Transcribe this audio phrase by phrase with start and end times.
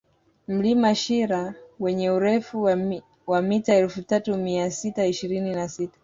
[0.47, 2.63] Mlima Shira wenye urefu
[3.27, 5.99] wa mita elfu tatu mia sita ishirini na sita